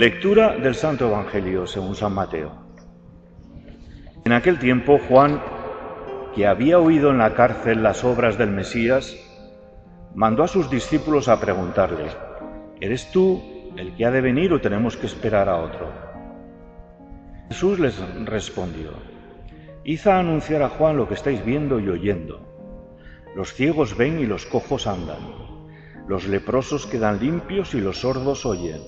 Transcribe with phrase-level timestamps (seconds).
[0.00, 2.52] Lectura del Santo Evangelio según San Mateo.
[4.24, 5.42] En aquel tiempo Juan,
[6.34, 9.14] que había oído en la cárcel las obras del Mesías,
[10.14, 12.06] mandó a sus discípulos a preguntarle,
[12.80, 13.42] ¿eres tú
[13.76, 15.92] el que ha de venir o tenemos que esperar a otro?
[17.48, 18.92] Jesús les respondió,
[19.84, 22.40] Id a anunciar a Juan lo que estáis viendo y oyendo.
[23.36, 25.18] Los ciegos ven y los cojos andan,
[26.08, 28.80] los leprosos quedan limpios y los sordos oyen,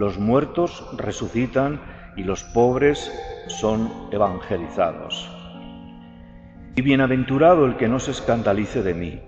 [0.00, 1.78] los muertos resucitan
[2.16, 3.12] y los pobres
[3.48, 5.30] son evangelizados.
[6.74, 9.20] Y bienaventurado el que no se escandalice de mí.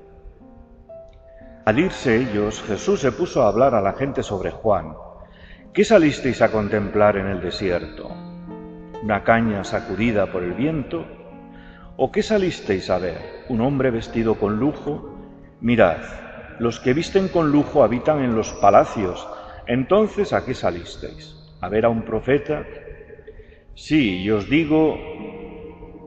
[1.67, 4.95] Al irse ellos, Jesús se puso a hablar a la gente sobre Juan.
[5.75, 8.09] ¿Qué salisteis a contemplar en el desierto?
[9.03, 11.05] ¿Una caña sacudida por el viento?
[11.98, 13.45] ¿O qué salisteis a ver?
[13.51, 15.19] ¿Un hombre vestido con lujo?
[15.61, 15.98] Mirad,
[16.59, 19.29] los que visten con lujo habitan en los palacios.
[19.66, 21.36] Entonces, ¿a qué salisteis?
[21.61, 22.64] ¿A ver a un profeta?
[23.75, 24.98] Sí, y os digo,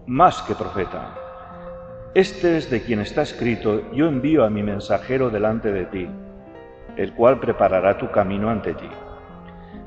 [0.07, 1.15] más que profeta.
[2.13, 6.07] Este es de quien está escrito, yo envío a mi mensajero delante de ti,
[6.97, 8.89] el cual preparará tu camino ante ti.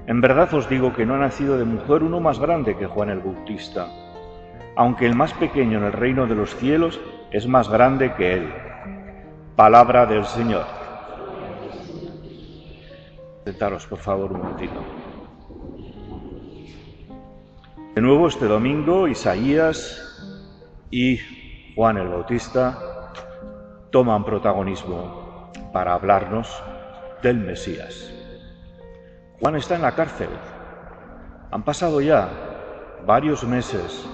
[0.06, 3.10] En verdad os digo que no ha nacido de mujer uno más grande que Juan
[3.10, 3.86] el Bautista,
[4.76, 8.48] aunque el más pequeño en el reino de los cielos es más grande que él.
[9.56, 10.77] Palabra del Señor.
[13.48, 14.84] Sentaros, por favor, un momentito.
[17.94, 20.36] De nuevo este domingo, Isaías
[20.90, 21.18] y
[21.74, 22.78] Juan el Bautista
[23.90, 26.62] toman protagonismo para hablarnos
[27.22, 28.12] del Mesías.
[29.40, 30.28] Juan está en la cárcel.
[31.50, 32.28] Han pasado ya
[33.06, 34.06] varios meses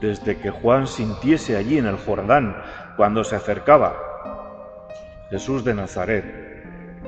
[0.00, 2.56] desde que Juan sintiese allí en el Jordán,
[2.96, 3.94] cuando se acercaba
[5.28, 6.49] Jesús de Nazaret,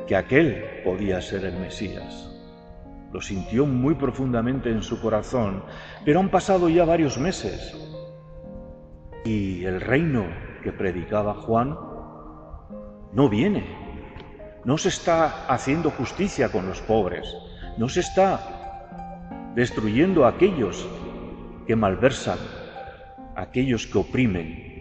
[0.07, 2.29] que aquel podía ser el Mesías.
[3.13, 5.63] Lo sintió muy profundamente en su corazón,
[6.05, 7.77] pero han pasado ya varios meses
[9.25, 10.25] y el reino
[10.63, 11.77] que predicaba Juan
[13.13, 13.65] no viene.
[14.65, 17.37] No se está haciendo justicia con los pobres.
[17.79, 20.89] No se está destruyendo a aquellos
[21.67, 22.39] que malversan,
[23.37, 24.73] a aquellos que oprimen.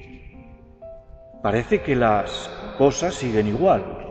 [1.41, 4.10] Parece que las cosas siguen igual.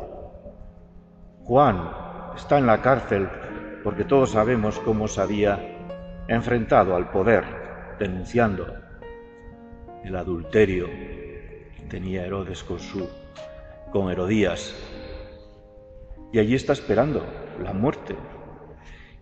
[1.50, 1.90] Juan
[2.36, 3.28] está en la cárcel
[3.82, 5.58] porque todos sabemos cómo se había
[6.28, 7.42] enfrentado al poder,
[7.98, 8.72] denunciando
[10.04, 13.08] el adulterio que tenía Herodes con su
[13.90, 14.76] con Herodías.
[16.32, 17.26] Y allí está esperando
[17.60, 18.14] la muerte.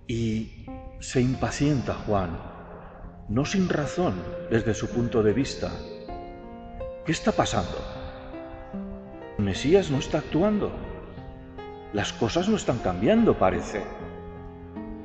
[0.07, 0.67] Y
[1.01, 2.39] se impacienta Juan,
[3.31, 5.71] no sin razón desde su punto de vista.
[7.07, 7.79] ¿Qué está pasando?
[9.39, 10.88] Mesías no está actuando.
[11.93, 13.83] Las cosas no están cambiando, parece.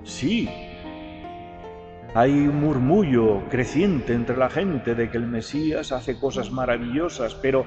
[0.03, 0.49] Sí,
[2.15, 7.65] hay un murmullo creciente entre la gente de que el Mesías hace cosas maravillosas, pero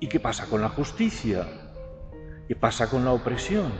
[0.00, 1.46] ¿y qué pasa con la justicia?
[2.48, 3.70] ¿Qué pasa con la opresión?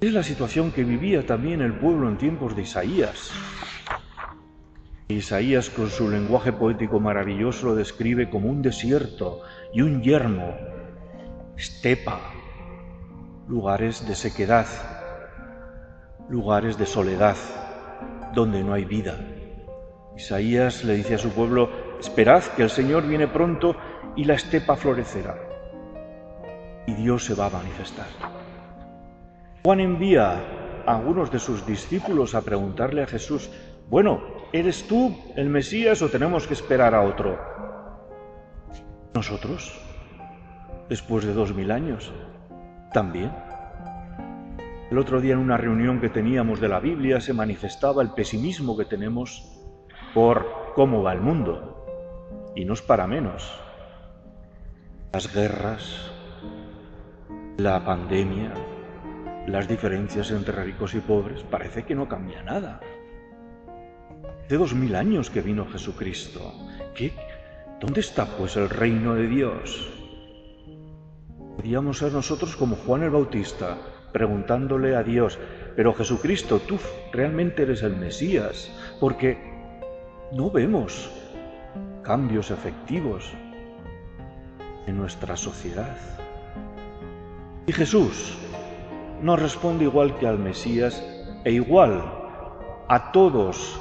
[0.00, 3.30] Es la situación que vivía también el pueblo en tiempos de Isaías.
[5.08, 9.42] Isaías con su lenguaje poético maravilloso lo describe como un desierto
[9.74, 10.54] y un yermo,
[11.56, 12.35] estepa,
[13.48, 14.66] lugares de sequedad,
[16.28, 17.36] lugares de soledad
[18.34, 19.18] donde no hay vida.
[20.16, 21.70] Isaías le dice a su pueblo,
[22.00, 23.76] esperad que el Señor viene pronto
[24.16, 25.36] y la estepa florecerá.
[26.86, 28.06] Y Dios se va a manifestar.
[29.62, 33.50] Juan envía a algunos de sus discípulos a preguntarle a Jesús,
[33.88, 37.38] bueno, ¿eres tú el Mesías o tenemos que esperar a otro?
[39.14, 39.80] ¿Nosotros?
[40.88, 42.12] Después de dos mil años,
[42.92, 43.32] también.
[44.90, 48.76] El otro día en una reunión que teníamos de la Biblia se manifestaba el pesimismo
[48.76, 49.44] que tenemos
[50.14, 52.52] por cómo va el mundo.
[52.54, 53.60] Y no es para menos.
[55.12, 56.12] Las guerras,
[57.56, 58.52] la pandemia,
[59.46, 62.80] las diferencias entre ricos y pobres, parece que no cambia nada.
[64.44, 66.52] Hace dos mil años que vino Jesucristo.
[66.94, 67.12] ¿Qué?
[67.80, 69.95] ¿Dónde está pues el reino de Dios?
[71.56, 73.78] Podríamos ser nosotros como Juan el Bautista,
[74.12, 75.38] preguntándole a Dios,
[75.74, 76.78] pero Jesucristo, tú
[77.12, 78.70] realmente eres el Mesías,
[79.00, 79.38] porque
[80.32, 81.10] no vemos
[82.02, 83.32] cambios efectivos
[84.86, 85.96] en nuestra sociedad.
[87.66, 88.36] Y Jesús
[89.22, 91.02] nos responde igual que al Mesías
[91.44, 92.04] e igual
[92.88, 93.80] a todos,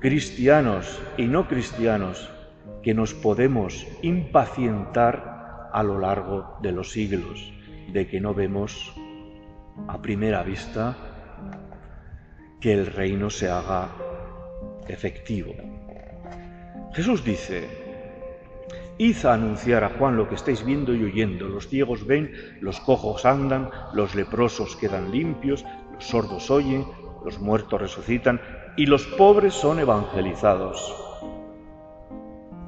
[0.00, 2.30] cristianos y no cristianos,
[2.82, 5.29] que nos podemos impacientar
[5.72, 7.52] a lo largo de los siglos,
[7.92, 8.94] de que no vemos
[9.88, 10.96] a primera vista
[12.60, 13.88] que el reino se haga
[14.88, 15.54] efectivo.
[16.92, 17.68] Jesús dice,
[18.98, 21.48] id a anunciar a Juan lo que estáis viendo y oyendo.
[21.48, 25.64] Los ciegos ven, los cojos andan, los leprosos quedan limpios,
[25.94, 26.84] los sordos oyen,
[27.24, 28.40] los muertos resucitan
[28.76, 30.94] y los pobres son evangelizados.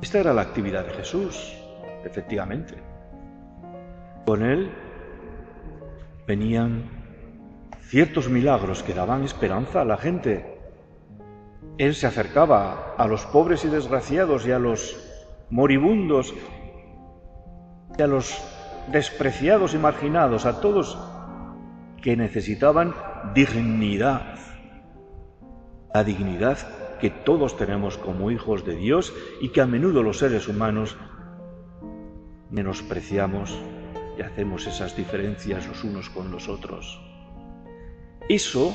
[0.01, 1.55] Esta era la actividad de Jesús,
[2.05, 2.92] efectivamente.
[4.25, 4.71] Con él
[6.27, 6.85] venían
[7.81, 10.59] ciertos milagros que daban esperanza a la gente.
[11.79, 14.97] Él se acercaba a los pobres y desgraciados y a los
[15.51, 16.35] moribundos
[17.99, 18.43] y a los
[18.91, 20.99] despreciados y marginados, a todos
[22.01, 22.95] que necesitaban
[23.35, 24.37] dignidad.
[25.93, 26.59] La dignidad
[27.01, 30.97] que todos tenemos como hijos de Dios y que a menudo los seres humanos
[32.51, 33.59] menospreciamos
[34.19, 37.01] y hacemos esas diferencias los unos con los otros.
[38.29, 38.75] Eso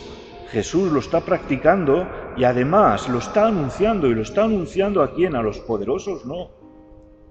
[0.51, 2.07] Jesús lo está practicando
[2.37, 6.51] y además lo está anunciando y lo está anunciando a quién, a los poderosos, no,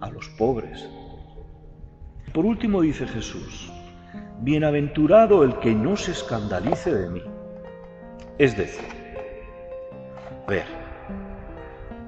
[0.00, 0.88] a los pobres.
[2.32, 3.72] Por último dice Jesús,
[4.40, 7.22] bienaventurado el que no se escandalice de mí.
[8.38, 8.84] Es decir,
[10.46, 10.66] ver,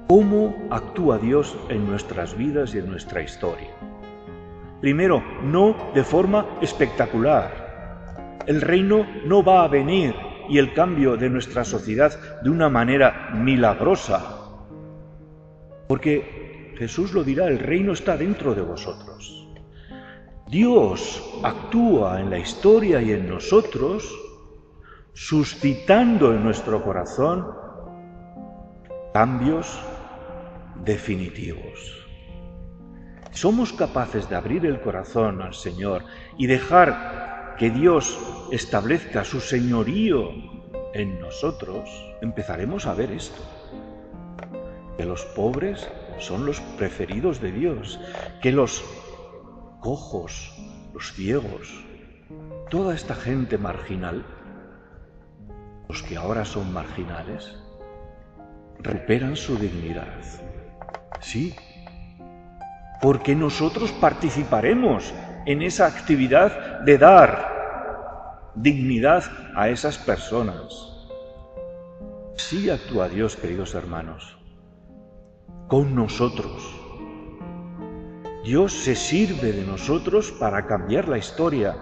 [0.08, 3.70] ¿cómo actúa Dios en nuestras vidas y en nuestra historia?
[4.80, 8.44] Primero, no de forma espectacular.
[8.46, 10.14] El reino no va a venir
[10.48, 14.36] y el cambio de nuestra sociedad de una manera milagrosa.
[15.88, 19.48] Porque Jesús lo dirá, el reino está dentro de vosotros.
[20.46, 24.14] Dios actúa en la historia y en nosotros,
[25.12, 27.46] suscitando en nuestro corazón
[29.12, 29.78] cambios
[30.84, 31.97] definitivos
[33.38, 36.04] somos capaces de abrir el corazón al Señor
[36.36, 38.18] y dejar que Dios
[38.50, 40.30] establezca su señorío
[40.92, 41.88] en nosotros,
[42.20, 43.40] empezaremos a ver esto.
[44.96, 45.88] Que los pobres
[46.18, 48.00] son los preferidos de Dios,
[48.42, 48.84] que los
[49.78, 50.52] cojos,
[50.92, 51.84] los ciegos,
[52.70, 54.24] toda esta gente marginal,
[55.88, 57.56] los que ahora son marginales,
[58.80, 60.18] recuperan su dignidad.
[61.20, 61.54] Sí,
[63.00, 65.14] porque nosotros participaremos
[65.46, 69.24] en esa actividad de dar dignidad
[69.54, 70.94] a esas personas.
[72.36, 74.38] Sí actúa Dios, queridos hermanos,
[75.68, 76.74] con nosotros.
[78.44, 81.76] Dios se sirve de nosotros para cambiar la historia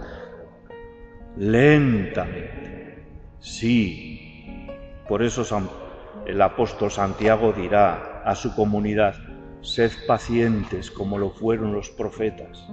[1.37, 3.05] lentamente.
[3.39, 4.67] Sí,
[5.07, 5.43] por eso
[6.25, 9.15] el apóstol Santiago dirá a su comunidad,
[9.61, 12.67] Sed pacientes como lo fueron los profetas.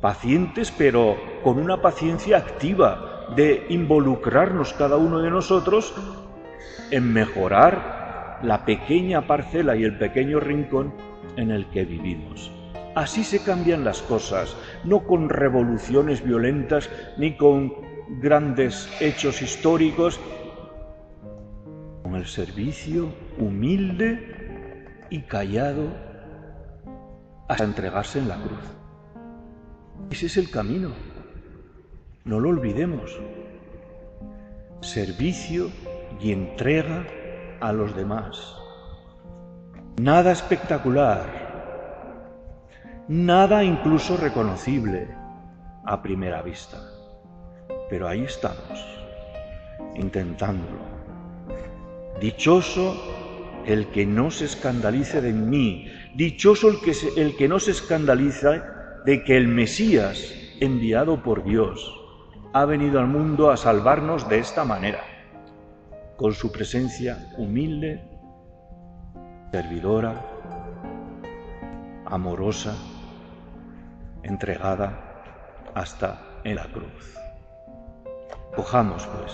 [0.00, 5.94] Pacientes pero con una paciencia activa de involucrarnos cada uno de nosotros
[6.90, 10.94] en mejorar la pequeña parcela y el pequeño rincón
[11.36, 12.50] en el que vivimos.
[12.94, 17.72] Así se cambian las cosas, no con revoluciones violentas ni con
[18.20, 20.18] grandes hechos históricos,
[22.02, 24.39] con el servicio humilde
[25.10, 25.88] y callado
[27.48, 28.60] hasta entregarse en la cruz.
[30.10, 30.90] Ese es el camino.
[32.24, 33.18] No lo olvidemos.
[34.80, 35.70] Servicio
[36.20, 37.06] y entrega
[37.60, 38.56] a los demás.
[40.00, 41.26] Nada espectacular,
[43.08, 45.08] nada incluso reconocible
[45.84, 46.78] a primera vista.
[47.90, 48.86] Pero ahí estamos,
[49.96, 50.78] intentándolo.
[52.20, 52.96] Dichoso
[53.66, 59.02] el que no se escandalice de mí, dichoso el que, el que no se escandaliza
[59.04, 61.96] de que el Mesías, enviado por Dios,
[62.52, 65.00] ha venido al mundo a salvarnos de esta manera,
[66.16, 68.02] con su presencia humilde,
[69.52, 70.14] servidora,
[72.06, 72.76] amorosa,
[74.22, 75.22] entregada
[75.74, 77.16] hasta en la cruz.
[78.54, 79.32] Cojamos, pues,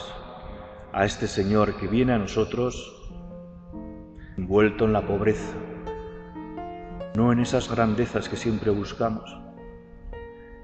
[0.92, 2.95] a este Señor que viene a nosotros
[4.46, 5.56] envuelto en la pobreza,
[7.16, 9.36] no en esas grandezas que siempre buscamos,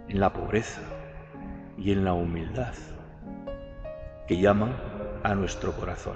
[0.09, 0.83] en la pobreza
[1.77, 2.75] y en la humildad
[4.29, 4.71] que llama
[5.25, 6.15] a nuestro corazón.